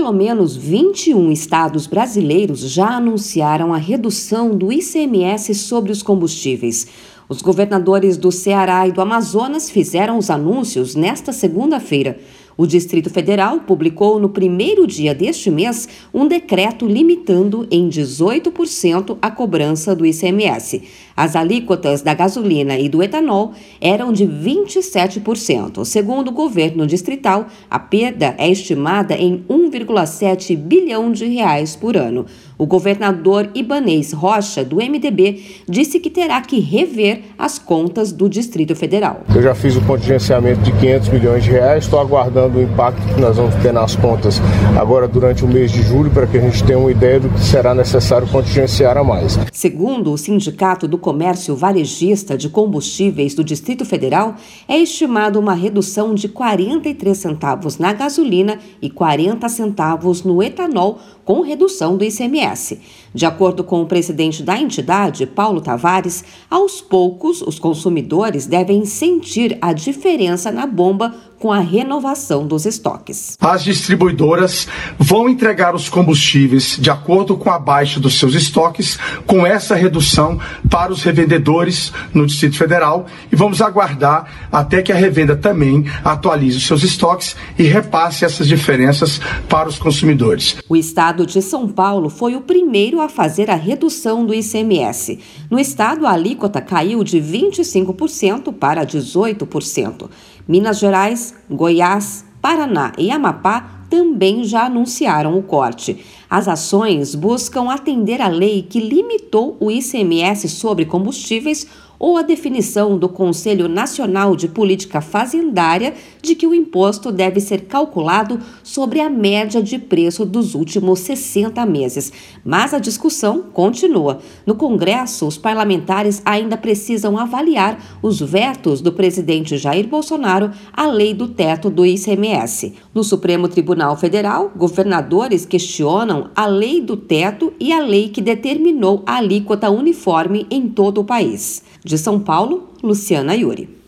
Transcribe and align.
pelo 0.00 0.14
menos 0.14 0.56
21 0.56 1.30
estados 1.30 1.86
brasileiros 1.86 2.60
já 2.60 2.88
anunciaram 2.88 3.74
a 3.74 3.76
redução 3.76 4.56
do 4.56 4.72
ICMS 4.72 5.54
sobre 5.54 5.92
os 5.92 6.02
combustíveis. 6.02 6.86
Os 7.28 7.42
governadores 7.42 8.16
do 8.16 8.32
Ceará 8.32 8.88
e 8.88 8.92
do 8.92 9.02
Amazonas 9.02 9.68
fizeram 9.68 10.16
os 10.16 10.30
anúncios 10.30 10.94
nesta 10.94 11.34
segunda-feira. 11.34 12.18
O 12.60 12.66
Distrito 12.66 13.08
Federal 13.08 13.60
publicou 13.60 14.20
no 14.20 14.28
primeiro 14.28 14.86
dia 14.86 15.14
deste 15.14 15.50
mês 15.50 15.88
um 16.12 16.28
decreto 16.28 16.86
limitando 16.86 17.66
em 17.70 17.88
18% 17.88 19.16
a 19.22 19.30
cobrança 19.30 19.96
do 19.96 20.04
ICMS. 20.04 20.82
As 21.16 21.36
alíquotas 21.36 22.02
da 22.02 22.12
gasolina 22.12 22.78
e 22.78 22.86
do 22.86 23.02
etanol 23.02 23.52
eram 23.80 24.12
de 24.12 24.26
27%. 24.26 25.86
Segundo 25.86 26.28
o 26.28 26.32
governo 26.32 26.86
distrital, 26.86 27.46
a 27.70 27.78
perda 27.78 28.34
é 28.36 28.50
estimada 28.50 29.14
em 29.14 29.42
1,7 29.48 30.54
bilhão 30.54 31.10
de 31.12 31.24
reais 31.24 31.74
por 31.74 31.96
ano. 31.96 32.26
O 32.58 32.66
governador 32.66 33.48
Ibanês 33.54 34.12
Rocha, 34.12 34.62
do 34.62 34.76
MDB, 34.76 35.42
disse 35.66 35.98
que 35.98 36.10
terá 36.10 36.42
que 36.42 36.60
rever 36.60 37.22
as 37.38 37.58
contas 37.58 38.12
do 38.12 38.28
Distrito 38.28 38.76
Federal. 38.76 39.22
Eu 39.34 39.40
já 39.40 39.54
fiz 39.54 39.76
o 39.76 39.80
contingenciamento 39.80 40.60
de 40.60 40.72
500 40.72 41.08
milhões 41.08 41.44
de 41.44 41.50
reais, 41.52 41.84
estou 41.84 41.98
aguardando 41.98 42.49
o 42.58 42.62
impacto 42.62 43.02
que 43.14 43.20
nós 43.20 43.36
vamos 43.36 43.54
ter 43.56 43.72
nas 43.72 43.96
contas 43.96 44.40
agora 44.78 45.06
durante 45.06 45.44
o 45.44 45.48
mês 45.48 45.70
de 45.70 45.82
julho, 45.82 46.10
para 46.10 46.26
que 46.26 46.38
a 46.38 46.40
gente 46.40 46.62
tenha 46.64 46.78
uma 46.78 46.90
ideia 46.90 47.20
do 47.20 47.28
que 47.28 47.40
será 47.40 47.74
necessário 47.74 48.26
contingenciar 48.28 48.96
a 48.96 49.04
mais. 49.04 49.38
Segundo 49.52 50.12
o 50.12 50.18
Sindicato 50.18 50.86
do 50.88 50.98
Comércio 50.98 51.54
Varejista 51.54 52.36
de 52.36 52.48
Combustíveis 52.48 53.34
do 53.34 53.44
Distrito 53.44 53.84
Federal, 53.84 54.34
é 54.68 54.78
estimado 54.78 55.38
uma 55.38 55.54
redução 55.54 56.14
de 56.14 56.28
43 56.28 57.16
centavos 57.16 57.78
na 57.78 57.92
gasolina 57.92 58.58
e 58.80 58.88
40 58.88 59.48
centavos 59.48 60.22
no 60.22 60.42
etanol, 60.42 60.98
com 61.24 61.42
redução 61.42 61.96
do 61.96 62.04
ICMS. 62.04 62.80
De 63.14 63.26
acordo 63.26 63.64
com 63.64 63.82
o 63.82 63.86
presidente 63.86 64.42
da 64.42 64.58
entidade, 64.58 65.26
Paulo 65.26 65.60
Tavares, 65.60 66.24
aos 66.48 66.80
poucos 66.80 67.42
os 67.42 67.58
consumidores 67.58 68.46
devem 68.46 68.84
sentir 68.84 69.58
a 69.60 69.72
diferença 69.72 70.52
na 70.52 70.66
bomba 70.66 71.14
com 71.40 71.50
a 71.50 71.58
renovação 71.58 72.46
dos 72.46 72.66
estoques. 72.66 73.36
As 73.40 73.64
distribuidoras 73.64 74.68
vão 74.98 75.26
entregar 75.26 75.74
os 75.74 75.88
combustíveis 75.88 76.76
de 76.78 76.90
acordo 76.90 77.34
com 77.34 77.50
a 77.50 77.58
baixa 77.58 77.98
dos 77.98 78.18
seus 78.18 78.34
estoques, 78.34 78.98
com 79.26 79.46
essa 79.46 79.74
redução 79.74 80.38
para 80.68 80.92
os 80.92 81.02
revendedores 81.02 81.92
no 82.12 82.26
Distrito 82.26 82.58
Federal 82.58 83.06
e 83.32 83.36
vamos 83.36 83.62
aguardar 83.62 84.48
até 84.52 84.82
que 84.82 84.92
a 84.92 84.94
revenda 84.94 85.34
também 85.34 85.86
atualize 86.04 86.58
os 86.58 86.66
seus 86.66 86.82
estoques 86.84 87.34
e 87.58 87.62
repasse 87.62 88.24
essas 88.24 88.46
diferenças 88.46 89.18
para 89.48 89.68
os 89.68 89.78
consumidores. 89.78 90.58
O 90.68 90.76
estado 90.76 91.24
de 91.24 91.40
São 91.40 91.66
Paulo 91.66 92.10
foi 92.10 92.36
o 92.36 92.42
primeiro 92.42 93.00
a 93.00 93.08
fazer 93.08 93.50
a 93.50 93.54
redução 93.54 94.26
do 94.26 94.34
ICMS. 94.34 95.18
No 95.50 95.58
estado, 95.58 96.06
a 96.06 96.12
alíquota 96.12 96.60
caiu 96.60 97.02
de 97.02 97.18
25% 97.18 98.52
para 98.52 98.84
18%. 98.84 100.10
Minas 100.50 100.80
Gerais, 100.80 101.32
Goiás, 101.48 102.24
Paraná 102.42 102.90
e 102.98 103.08
Amapá 103.08 103.84
também 103.88 104.42
já 104.42 104.64
anunciaram 104.64 105.38
o 105.38 105.44
corte. 105.44 106.04
As 106.28 106.48
ações 106.48 107.14
buscam 107.14 107.70
atender 107.70 108.20
a 108.20 108.26
lei 108.26 108.62
que 108.68 108.80
limitou 108.80 109.56
o 109.60 109.70
ICMS 109.70 110.48
sobre 110.48 110.86
combustíveis 110.86 111.68
ou 112.00 112.16
a 112.16 112.22
definição 112.22 112.96
do 112.96 113.10
Conselho 113.10 113.68
Nacional 113.68 114.34
de 114.34 114.48
Política 114.48 115.02
Fazendária 115.02 115.92
de 116.22 116.34
que 116.34 116.46
o 116.46 116.54
imposto 116.54 117.12
deve 117.12 117.40
ser 117.40 117.66
calculado 117.66 118.40
sobre 118.62 119.00
a 119.00 119.10
média 119.10 119.62
de 119.62 119.78
preço 119.78 120.24
dos 120.24 120.54
últimos 120.54 121.00
60 121.00 121.64
meses. 121.66 122.10
Mas 122.42 122.72
a 122.72 122.78
discussão 122.78 123.42
continua. 123.52 124.20
No 124.46 124.54
Congresso, 124.54 125.26
os 125.26 125.36
parlamentares 125.36 126.22
ainda 126.24 126.56
precisam 126.56 127.18
avaliar 127.18 127.98
os 128.00 128.18
vetos 128.18 128.80
do 128.80 128.92
presidente 128.92 129.58
Jair 129.58 129.86
Bolsonaro 129.86 130.50
à 130.72 130.86
lei 130.86 131.12
do 131.12 131.28
teto 131.28 131.68
do 131.68 131.84
ICMS. 131.84 132.72
No 132.94 133.04
Supremo 133.04 133.46
Tribunal 133.46 133.94
Federal, 133.96 134.50
governadores 134.56 135.44
questionam 135.44 136.30
a 136.34 136.46
lei 136.46 136.80
do 136.80 136.96
teto 136.96 137.52
e 137.60 137.72
a 137.72 137.80
lei 137.80 138.08
que 138.08 138.22
determinou 138.22 139.02
a 139.04 139.16
alíquota 139.16 139.68
uniforme 139.68 140.46
em 140.50 140.66
todo 140.66 141.02
o 141.02 141.04
país. 141.04 141.62
De 141.90 141.98
São 141.98 142.20
Paulo, 142.20 142.68
Luciana 142.84 143.34
Yuri. 143.34 143.79